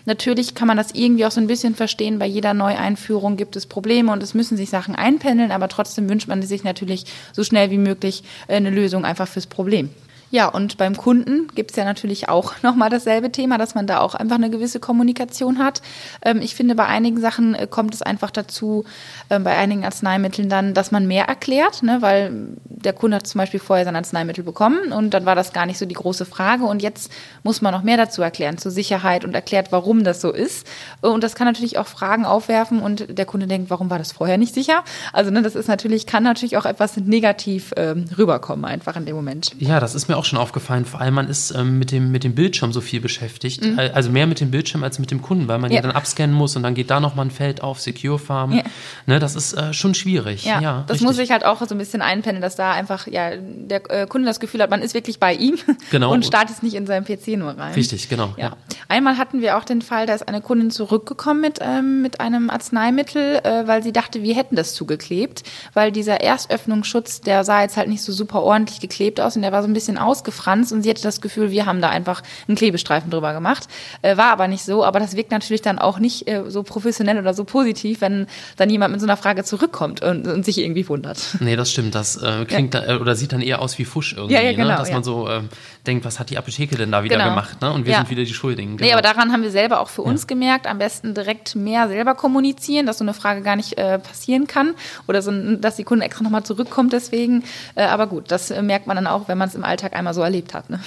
Natürlich 0.05 0.55
kann 0.55 0.67
man 0.67 0.77
das 0.77 0.95
irgendwie 0.95 1.25
auch 1.25 1.31
so 1.31 1.39
ein 1.39 1.47
bisschen 1.47 1.75
verstehen. 1.75 2.17
Bei 2.17 2.25
jeder 2.25 2.55
Neueinführung 2.55 3.37
gibt 3.37 3.55
es 3.55 3.67
Probleme 3.67 4.11
und 4.11 4.23
es 4.23 4.33
müssen 4.33 4.57
sich 4.57 4.69
Sachen 4.69 4.95
einpendeln, 4.95 5.51
aber 5.51 5.67
trotzdem 5.67 6.09
wünscht 6.09 6.27
man 6.27 6.41
sich 6.41 6.63
natürlich 6.63 7.05
so 7.33 7.43
schnell 7.43 7.69
wie 7.69 7.77
möglich 7.77 8.23
äh, 8.47 8.55
eine 8.55 8.71
Lösung 8.71 9.05
einfach 9.05 9.27
fürs 9.27 9.45
Problem. 9.45 9.91
Ja, 10.31 10.47
und 10.47 10.77
beim 10.77 10.95
Kunden 10.95 11.49
gibt 11.55 11.71
es 11.71 11.77
ja 11.77 11.83
natürlich 11.83 12.29
auch 12.29 12.53
nochmal 12.63 12.89
dasselbe 12.89 13.31
Thema, 13.31 13.57
dass 13.57 13.75
man 13.75 13.85
da 13.85 13.99
auch 13.99 14.15
einfach 14.15 14.37
eine 14.37 14.49
gewisse 14.49 14.79
Kommunikation 14.79 15.59
hat. 15.59 15.81
Ähm, 16.23 16.41
ich 16.41 16.55
finde, 16.55 16.75
bei 16.75 16.85
einigen 16.85 17.19
Sachen 17.19 17.53
äh, 17.53 17.67
kommt 17.67 17.93
es 17.93 18.01
einfach 18.01 18.31
dazu, 18.31 18.85
äh, 19.29 19.39
bei 19.39 19.55
einigen 19.55 19.83
Arzneimitteln 19.83 20.49
dann, 20.49 20.73
dass 20.73 20.91
man 20.91 21.05
mehr 21.05 21.25
erklärt, 21.25 21.83
ne? 21.83 21.97
weil 22.01 22.31
der 22.65 22.93
Kunde 22.93 23.17
hat 23.17 23.27
zum 23.27 23.39
Beispiel 23.39 23.59
vorher 23.59 23.85
sein 23.85 23.95
Arzneimittel 23.95 24.43
bekommen 24.43 24.91
und 24.93 25.13
dann 25.13 25.25
war 25.25 25.35
das 25.35 25.53
gar 25.53 25.65
nicht 25.65 25.77
so 25.77 25.85
die 25.85 25.95
große 25.95 26.25
Frage 26.25 26.63
und 26.63 26.81
jetzt 26.81 27.11
muss 27.43 27.61
man 27.61 27.73
noch 27.73 27.83
mehr 27.83 27.97
dazu 27.97 28.21
erklären, 28.21 28.57
zur 28.57 28.71
Sicherheit 28.71 29.25
und 29.25 29.35
erklärt, 29.35 29.71
warum 29.71 30.03
das 30.03 30.21
so 30.21 30.31
ist. 30.31 30.65
Und 31.01 31.23
das 31.23 31.35
kann 31.35 31.45
natürlich 31.45 31.77
auch 31.77 31.87
Fragen 31.87 32.25
aufwerfen 32.25 32.79
und 32.79 33.17
der 33.17 33.25
Kunde 33.25 33.47
denkt, 33.47 33.69
warum 33.69 33.89
war 33.89 33.97
das 33.97 34.13
vorher 34.13 34.37
nicht 34.37 34.53
sicher? 34.53 34.83
Also 35.11 35.29
ne, 35.29 35.41
das 35.41 35.55
ist 35.55 35.67
natürlich, 35.67 36.05
kann 36.05 36.23
natürlich 36.23 36.57
auch 36.57 36.65
etwas 36.65 36.95
negativ 36.97 37.73
ähm, 37.75 38.05
rüberkommen 38.17 38.63
einfach 38.63 38.95
in 38.95 39.05
dem 39.05 39.15
Moment. 39.15 39.51
Ja, 39.59 39.79
das 39.79 39.93
ist 39.93 40.07
mir 40.07 40.17
auch 40.20 40.20
auch 40.21 40.25
schon 40.25 40.37
aufgefallen. 40.37 40.85
Vor 40.85 41.01
allem, 41.01 41.15
man 41.15 41.27
ist 41.27 41.51
ähm, 41.51 41.79
mit, 41.79 41.91
dem, 41.91 42.11
mit 42.11 42.23
dem 42.23 42.35
Bildschirm 42.35 42.71
so 42.71 42.79
viel 42.79 43.01
beschäftigt. 43.01 43.65
Mhm. 43.65 43.79
Also 43.79 44.11
mehr 44.11 44.27
mit 44.27 44.39
dem 44.39 44.51
Bildschirm 44.51 44.83
als 44.83 44.99
mit 44.99 45.09
dem 45.09 45.23
Kunden, 45.23 45.47
weil 45.47 45.57
man 45.57 45.71
ja, 45.71 45.77
ja 45.77 45.81
dann 45.81 45.91
abscannen 45.91 46.35
muss 46.35 46.55
und 46.55 46.61
dann 46.61 46.75
geht 46.75 46.91
da 46.91 46.99
nochmal 46.99 47.25
ein 47.25 47.31
Feld 47.31 47.63
auf, 47.63 47.81
Secure 47.81 48.19
Farm. 48.19 48.53
Ja. 48.53 48.63
Ne, 49.07 49.17
das 49.19 49.35
ist 49.35 49.53
äh, 49.53 49.73
schon 49.73 49.95
schwierig. 49.95 50.45
Ja, 50.45 50.61
ja 50.61 50.83
das 50.85 50.95
richtig. 50.95 51.07
muss 51.07 51.17
ich 51.17 51.31
halt 51.31 51.43
auch 51.43 51.59
so 51.65 51.73
ein 51.73 51.79
bisschen 51.79 52.03
einpendeln, 52.03 52.41
dass 52.41 52.55
da 52.55 52.71
einfach 52.71 53.07
ja, 53.07 53.31
der 53.35 53.89
äh, 53.89 54.05
Kunde 54.05 54.27
das 54.27 54.39
Gefühl 54.39 54.61
hat, 54.61 54.69
man 54.69 54.83
ist 54.83 54.93
wirklich 54.93 55.19
bei 55.19 55.33
ihm 55.33 55.57
genau. 55.91 56.13
und 56.13 56.23
startet 56.23 56.61
nicht 56.61 56.75
in 56.75 56.85
seinem 56.85 57.03
PC 57.03 57.39
nur 57.39 57.57
rein. 57.57 57.73
Richtig, 57.73 58.07
genau. 58.07 58.35
Ja. 58.37 58.55
Einmal 58.87 59.17
hatten 59.17 59.41
wir 59.41 59.57
auch 59.57 59.63
den 59.63 59.81
Fall, 59.81 60.05
da 60.05 60.13
ist 60.13 60.27
eine 60.27 60.41
Kundin 60.41 60.69
zurückgekommen 60.69 61.41
mit, 61.41 61.59
ähm, 61.61 62.01
mit 62.01 62.19
einem 62.19 62.49
Arzneimittel, 62.49 63.41
äh, 63.43 63.67
weil 63.67 63.81
sie 63.81 63.91
dachte, 63.91 64.21
wir 64.21 64.35
hätten 64.35 64.55
das 64.55 64.75
zugeklebt, 64.75 65.43
weil 65.73 65.91
dieser 65.91 66.21
Erstöffnungsschutz, 66.21 67.21
der 67.21 67.43
sah 67.43 67.61
jetzt 67.61 67.77
halt 67.77 67.87
nicht 67.87 68.03
so 68.03 68.11
super 68.11 68.43
ordentlich 68.43 68.79
geklebt 68.79 69.19
aus 69.19 69.35
und 69.35 69.41
der 69.41 69.51
war 69.51 69.61
so 69.61 69.67
ein 69.67 69.73
bisschen 69.73 69.97
ausgefranst 70.11 70.73
und 70.73 70.83
sie 70.83 70.89
hatte 70.89 71.01
das 71.01 71.21
Gefühl, 71.21 71.51
wir 71.51 71.65
haben 71.65 71.81
da 71.81 71.89
einfach 71.89 72.21
einen 72.47 72.57
Klebestreifen 72.57 73.09
drüber 73.09 73.33
gemacht. 73.33 73.67
Äh, 74.01 74.17
war 74.17 74.31
aber 74.31 74.47
nicht 74.47 74.65
so, 74.65 74.83
aber 74.83 74.99
das 74.99 75.15
wirkt 75.15 75.31
natürlich 75.31 75.61
dann 75.61 75.79
auch 75.79 75.99
nicht 75.99 76.27
äh, 76.27 76.43
so 76.47 76.63
professionell 76.63 77.17
oder 77.17 77.33
so 77.33 77.45
positiv, 77.45 78.01
wenn 78.01 78.27
dann 78.57 78.69
jemand 78.69 78.91
mit 78.91 78.99
so 78.99 79.07
einer 79.07 79.17
Frage 79.17 79.43
zurückkommt 79.43 80.01
und, 80.01 80.27
und 80.27 80.43
sich 80.43 80.57
irgendwie 80.57 80.87
wundert. 80.89 81.37
Nee, 81.39 81.55
das 81.55 81.71
stimmt. 81.71 81.95
Das 81.95 82.17
äh, 82.17 82.45
klingt 82.45 82.73
ja. 82.73 82.81
da, 82.81 82.97
oder 82.99 83.15
sieht 83.15 83.31
dann 83.31 83.41
eher 83.41 83.61
aus 83.61 83.77
wie 83.79 83.85
Fusch 83.85 84.13
irgendwie, 84.13 84.33
ja, 84.33 84.41
ja, 84.41 84.51
ne? 84.51 84.57
genau, 84.57 84.69
ne? 84.69 84.75
dass 84.75 84.91
man 84.91 85.03
so 85.03 85.29
ähm, 85.29 85.49
denkt, 85.87 86.05
was 86.05 86.19
hat 86.19 86.29
die 86.29 86.37
Apotheke 86.37 86.75
denn 86.75 86.91
da 86.91 87.03
wieder 87.03 87.17
genau. 87.17 87.29
gemacht? 87.29 87.61
Ne? 87.61 87.71
Und 87.71 87.85
wir 87.85 87.95
sind 87.95 88.09
wieder 88.09 88.23
die 88.23 88.33
Schuldigen. 88.33 88.77
Genau. 88.77 88.87
Nee, 88.87 88.93
aber 88.93 89.01
daran 89.01 89.31
haben 89.31 89.43
wir 89.43 89.51
selber 89.51 89.79
auch 89.79 89.89
für 89.89 90.01
uns 90.01 90.27
gemerkt, 90.27 90.67
am 90.67 90.77
besten 90.77 91.13
direkt 91.13 91.55
mehr 91.55 91.87
selber 91.87 92.15
kommunizieren, 92.15 92.85
dass 92.85 92.97
so 92.97 93.03
eine 93.03 93.13
Frage 93.13 93.41
gar 93.41 93.55
nicht 93.55 93.77
äh, 93.77 93.99
passieren 93.99 94.47
kann 94.47 94.75
oder 95.07 95.21
so, 95.21 95.31
dass 95.55 95.77
die 95.77 95.83
Kunde 95.83 96.05
extra 96.05 96.23
nochmal 96.23 96.43
zurückkommt 96.43 96.93
deswegen. 96.93 97.43
Äh, 97.75 97.83
aber 97.83 98.07
gut, 98.07 98.31
das 98.31 98.51
äh, 98.51 98.61
merkt 98.61 98.87
man 98.87 98.95
dann 98.95 99.07
auch, 99.07 99.27
wenn 99.27 99.37
man 99.37 99.49
es 99.49 99.55
im 99.55 99.63
Alltag 99.63 99.95
einmal 100.01 100.13
so 100.13 100.21
erlebt 100.21 100.53
hat. 100.53 100.69
Ne? 100.69 100.79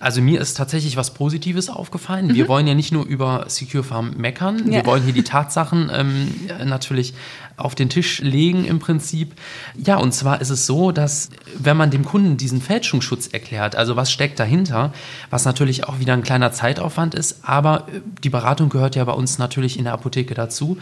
Also 0.00 0.22
mir 0.22 0.40
ist 0.40 0.56
tatsächlich 0.56 0.96
was 0.96 1.12
Positives 1.12 1.68
aufgefallen. 1.68 2.28
Mhm. 2.28 2.34
Wir 2.34 2.48
wollen 2.48 2.66
ja 2.66 2.74
nicht 2.74 2.92
nur 2.92 3.04
über 3.04 3.44
Secure 3.48 3.84
Farm 3.84 4.14
meckern, 4.16 4.66
ja. 4.66 4.78
wir 4.78 4.86
wollen 4.86 5.02
hier 5.02 5.12
die 5.12 5.24
Tatsachen 5.24 5.90
ähm, 5.92 6.28
natürlich 6.64 7.14
auf 7.56 7.74
den 7.74 7.90
Tisch 7.90 8.20
legen 8.20 8.64
im 8.64 8.78
Prinzip. 8.78 9.34
Ja, 9.76 9.98
und 9.98 10.12
zwar 10.12 10.40
ist 10.40 10.50
es 10.50 10.66
so, 10.66 10.92
dass 10.92 11.28
wenn 11.58 11.76
man 11.76 11.90
dem 11.90 12.04
Kunden 12.04 12.36
diesen 12.36 12.62
Fälschungsschutz 12.62 13.26
erklärt, 13.28 13.76
also 13.76 13.96
was 13.96 14.10
steckt 14.10 14.40
dahinter, 14.40 14.92
was 15.28 15.44
natürlich 15.44 15.84
auch 15.84 15.98
wieder 15.98 16.14
ein 16.14 16.22
kleiner 16.22 16.52
Zeitaufwand 16.52 17.14
ist, 17.14 17.40
aber 17.42 17.88
äh, 17.88 18.00
die 18.24 18.30
Beratung 18.30 18.70
gehört 18.70 18.96
ja 18.96 19.04
bei 19.04 19.12
uns 19.12 19.38
natürlich 19.38 19.78
in 19.78 19.84
der 19.84 19.92
Apotheke 19.92 20.34
dazu, 20.34 20.78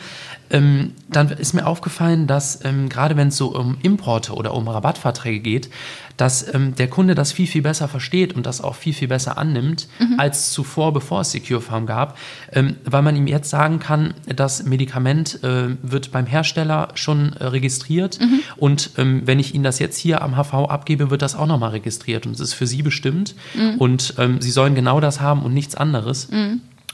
ähm, 0.50 0.92
dann 1.08 1.30
ist 1.30 1.54
mir 1.54 1.66
aufgefallen, 1.66 2.26
dass 2.26 2.64
ähm, 2.64 2.88
gerade 2.88 3.16
wenn 3.16 3.28
es 3.28 3.36
so 3.36 3.48
um 3.54 3.78
Importe 3.82 4.34
oder 4.34 4.54
um 4.54 4.68
Rabattverträge 4.68 5.40
geht, 5.40 5.70
dass 6.18 6.52
ähm, 6.52 6.74
der 6.74 6.88
Kunde 6.88 7.14
das 7.14 7.32
viel, 7.32 7.46
viel 7.46 7.62
besser 7.62 7.88
versteht 7.88 8.34
und 8.34 8.44
das 8.44 8.60
auch 8.60 8.74
viel, 8.74 8.92
viel 8.92 9.08
besser 9.08 9.38
annimmt 9.38 9.88
mhm. 9.98 10.18
als 10.18 10.52
zuvor, 10.52 10.92
bevor 10.92 11.22
es 11.22 11.30
Secure 11.30 11.62
Farm 11.62 11.86
gab, 11.86 12.18
ähm, 12.52 12.76
weil 12.84 13.00
man 13.02 13.16
ihm 13.16 13.26
jetzt 13.26 13.48
sagen 13.48 13.78
kann, 13.78 14.12
das 14.26 14.64
Medikament 14.64 15.42
äh, 15.42 15.68
wird 15.80 16.12
beim 16.12 16.26
Hersteller 16.26 16.88
schon 16.94 17.32
äh, 17.34 17.46
registriert 17.46 18.20
mhm. 18.20 18.40
und 18.56 18.90
ähm, 18.98 19.22
wenn 19.24 19.38
ich 19.38 19.54
Ihnen 19.54 19.64
das 19.64 19.78
jetzt 19.78 19.96
hier 19.96 20.20
am 20.20 20.36
HV 20.36 20.68
abgebe, 20.68 21.10
wird 21.10 21.22
das 21.22 21.36
auch 21.36 21.46
nochmal 21.46 21.70
registriert 21.70 22.26
und 22.26 22.32
es 22.32 22.40
ist 22.40 22.54
für 22.54 22.66
Sie 22.66 22.82
bestimmt 22.82 23.34
mhm. 23.54 23.76
und 23.78 24.14
ähm, 24.18 24.40
Sie 24.40 24.50
sollen 24.50 24.74
genau 24.74 25.00
das 25.00 25.20
haben 25.20 25.42
und 25.42 25.54
nichts 25.54 25.76
anderes. 25.76 26.28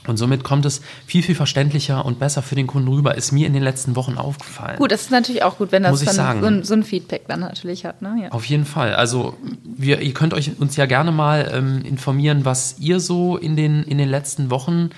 Und 0.07 0.17
somit 0.17 0.43
kommt 0.43 0.65
es 0.65 0.81
viel, 1.05 1.23
viel 1.23 1.35
verständlicher 1.35 2.05
und 2.05 2.19
besser 2.19 2.41
für 2.41 2.55
den 2.55 2.67
Kunden 2.67 2.87
rüber. 2.87 3.15
Ist 3.15 3.31
mir 3.31 3.47
in 3.47 3.53
den 3.53 3.63
letzten 3.63 3.95
Wochen 3.95 4.17
aufgefallen. 4.17 4.77
Gut, 4.77 4.91
das 4.91 5.03
ist 5.03 5.11
natürlich 5.11 5.43
auch 5.43 5.57
gut, 5.57 5.71
wenn 5.71 5.83
das 5.83 6.03
dann 6.03 6.41
so 6.41 6.47
ein, 6.47 6.63
so 6.63 6.73
ein, 6.73 6.83
Feedback 6.83 7.27
dann 7.27 7.39
natürlich 7.39 7.85
hat. 7.85 8.01
Ne? 8.01 8.23
Ja. 8.23 8.31
Auf 8.31 8.45
jeden 8.45 8.65
Fall. 8.65 8.95
Also 8.95 9.35
wir, 9.63 10.01
ihr 10.01 10.13
könnt 10.13 10.33
euch 10.33 10.59
uns 10.59 10.75
ja 10.75 10.85
gerne 10.85 11.11
mal 11.11 11.51
ähm, 11.53 11.81
informieren, 11.83 12.45
was 12.45 12.77
ihr 12.79 12.99
so 12.99 13.37
in 13.37 13.55
den, 13.55 13.83
in 13.83 13.97
den 13.97 14.09
letzten 14.09 14.49
Wochen 14.49 14.89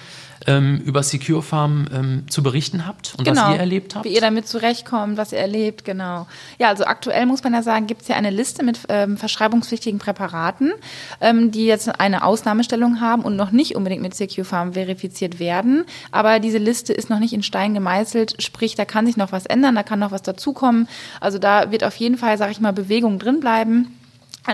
ähm, 0.46 0.82
über 0.86 1.03
Secure 1.03 1.41
Farm 1.41 1.88
ähm, 1.94 2.24
zu 2.29 2.44
berichten 2.44 2.86
habt 2.86 3.15
und 3.17 3.25
genau. 3.25 3.48
was 3.48 3.53
ihr 3.53 3.60
erlebt 3.60 3.96
habt. 3.96 4.06
Wie 4.06 4.13
ihr 4.13 4.22
damit 4.22 4.48
zurechtkommt, 4.48 5.17
was 5.17 5.32
ihr 5.32 5.39
erlebt, 5.39 5.86
genau. 5.86 6.27
Ja, 6.60 6.70
also 6.70 6.86
aktuell 6.86 7.25
muss 7.25 7.44
man 7.44 7.53
ja 7.53 7.63
sagen, 7.63 7.88
gibt 7.88 8.03
es 8.03 8.08
ja 8.08 8.15
eine 8.15 8.29
Liste 8.29 8.63
mit 8.63 8.79
ähm, 8.89 9.17
verschreibungspflichtigen 9.17 10.00
Präparaten, 10.00 10.74
ähm, 11.22 11.51
die 11.51 11.65
jetzt 11.65 12.00
eine 12.00 12.24
Ausnahmestellung 12.24 13.01
haben 13.01 13.24
und 13.24 13.36
noch 13.36 13.51
nicht 13.51 13.75
unbedingt 13.75 14.01
mit 14.01 14.13
Secure 14.13 14.46
Farm 14.46 14.74
verifiziert 14.74 15.39
werden. 15.39 15.86
Aber 16.12 16.39
diese 16.39 16.58
Liste 16.58 16.94
ist 16.94 17.10
noch 17.10 17.20
nicht 17.20 17.34
in 17.34 17.44
Stein 17.44 17.74
gemeißelt, 17.74 18.41
sprich, 18.41 18.75
da 18.75 18.86
kann 18.86 19.06
sich 19.06 19.17
noch 19.17 19.32
was 19.32 19.46
ändern, 19.46 19.75
da 19.75 19.84
kann 19.84 20.00
noch 20.00 20.12
was 20.12 20.22
dazukommen. 20.22 20.88
Also 21.20 21.39
da 21.39 21.72
wird 21.72 21.84
auf 21.84 21.96
jeden 21.96 22.17
Fall, 22.17 22.38
sage 22.38 22.51
ich 22.51 22.60
mal, 22.60 22.74
Bewegung 22.74 23.20
drin 23.20 23.39
bleiben. 23.39 23.98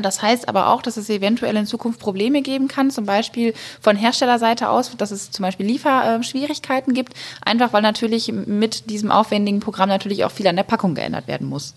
Das 0.01 0.21
heißt 0.21 0.49
aber 0.49 0.69
auch, 0.69 0.81
dass 0.81 0.97
es 0.97 1.09
eventuell 1.09 1.55
in 1.55 1.65
Zukunft 1.65 1.99
Probleme 1.99 2.41
geben 2.41 2.67
kann, 2.67 2.89
zum 2.89 3.05
Beispiel 3.05 3.53
von 3.81 3.95
Herstellerseite 3.95 4.69
aus, 4.69 4.95
dass 4.97 5.11
es 5.11 5.31
zum 5.31 5.43
Beispiel 5.43 5.65
Lieferschwierigkeiten 5.65 6.93
gibt, 6.93 7.13
einfach 7.45 7.73
weil 7.73 7.81
natürlich 7.81 8.31
mit 8.31 8.89
diesem 8.89 9.11
aufwendigen 9.11 9.59
Programm 9.59 9.89
natürlich 9.89 10.25
auch 10.25 10.31
viel 10.31 10.47
an 10.47 10.55
der 10.55 10.63
Packung 10.63 10.95
geändert 10.95 11.27
werden 11.27 11.47
muss. 11.47 11.75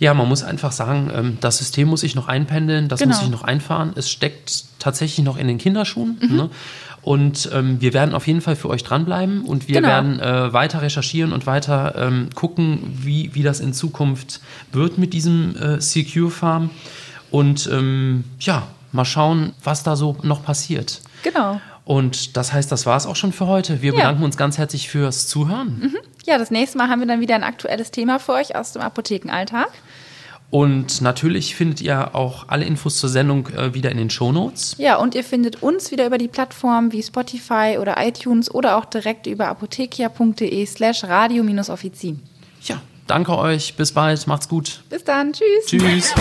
Ja, 0.00 0.14
man 0.14 0.28
muss 0.28 0.44
einfach 0.44 0.70
sagen, 0.72 1.10
ähm, 1.12 1.38
das 1.40 1.58
System 1.58 1.88
muss 1.88 2.02
sich 2.02 2.14
noch 2.14 2.28
einpendeln, 2.28 2.88
das 2.88 3.00
genau. 3.00 3.14
muss 3.14 3.20
sich 3.20 3.30
noch 3.30 3.42
einfahren. 3.42 3.92
Es 3.96 4.08
steckt 4.08 4.64
tatsächlich 4.78 5.24
noch 5.24 5.36
in 5.36 5.48
den 5.48 5.58
Kinderschuhen. 5.58 6.18
Mhm. 6.20 6.36
Ne? 6.36 6.50
Und 7.08 7.48
ähm, 7.54 7.80
wir 7.80 7.94
werden 7.94 8.14
auf 8.14 8.26
jeden 8.26 8.42
Fall 8.42 8.54
für 8.54 8.68
euch 8.68 8.84
dranbleiben 8.84 9.46
und 9.46 9.66
wir 9.66 9.76
genau. 9.76 9.88
werden 9.88 10.20
äh, 10.20 10.52
weiter 10.52 10.82
recherchieren 10.82 11.32
und 11.32 11.46
weiter 11.46 11.94
ähm, 11.96 12.28
gucken, 12.34 12.82
wie, 13.02 13.34
wie 13.34 13.42
das 13.42 13.60
in 13.60 13.72
Zukunft 13.72 14.42
wird 14.72 14.98
mit 14.98 15.14
diesem 15.14 15.56
äh, 15.56 15.78
CQ 15.78 16.28
Farm. 16.28 16.68
Und 17.30 17.66
ähm, 17.72 18.24
ja, 18.40 18.66
mal 18.92 19.06
schauen, 19.06 19.54
was 19.64 19.82
da 19.82 19.96
so 19.96 20.18
noch 20.22 20.44
passiert. 20.44 21.00
Genau. 21.22 21.62
Und 21.86 22.36
das 22.36 22.52
heißt, 22.52 22.70
das 22.70 22.84
war 22.84 22.98
es 22.98 23.06
auch 23.06 23.16
schon 23.16 23.32
für 23.32 23.46
heute. 23.46 23.80
Wir 23.80 23.92
ja. 23.92 24.00
bedanken 24.00 24.22
uns 24.22 24.36
ganz 24.36 24.58
herzlich 24.58 24.90
fürs 24.90 25.28
Zuhören. 25.28 25.78
Mhm. 25.80 25.96
Ja, 26.26 26.36
das 26.36 26.50
nächste 26.50 26.76
Mal 26.76 26.90
haben 26.90 27.00
wir 27.00 27.08
dann 27.08 27.22
wieder 27.22 27.36
ein 27.36 27.42
aktuelles 27.42 27.90
Thema 27.90 28.18
für 28.18 28.34
euch 28.34 28.54
aus 28.54 28.72
dem 28.72 28.82
Apothekenalltag. 28.82 29.70
Und 30.50 31.02
natürlich 31.02 31.54
findet 31.54 31.82
ihr 31.82 32.14
auch 32.14 32.48
alle 32.48 32.64
Infos 32.64 32.96
zur 32.96 33.10
Sendung 33.10 33.48
äh, 33.48 33.74
wieder 33.74 33.90
in 33.90 33.98
den 33.98 34.08
Show 34.08 34.32
Notes. 34.32 34.76
Ja, 34.78 34.96
und 34.96 35.14
ihr 35.14 35.24
findet 35.24 35.62
uns 35.62 35.90
wieder 35.90 36.06
über 36.06 36.16
die 36.16 36.28
Plattformen 36.28 36.92
wie 36.92 37.02
Spotify 37.02 37.76
oder 37.78 37.96
iTunes 37.98 38.50
oder 38.50 38.78
auch 38.78 38.86
direkt 38.86 39.26
über 39.26 39.48
apothekia.de 39.48 40.64
slash 40.64 41.04
radio-offizin. 41.04 42.22
Ja, 42.62 42.80
danke 43.06 43.36
euch. 43.36 43.74
Bis 43.74 43.92
bald. 43.92 44.26
Macht's 44.26 44.48
gut. 44.48 44.80
Bis 44.88 45.04
dann. 45.04 45.32
Tschüss. 45.34 45.66
Tschüss. 45.66 46.14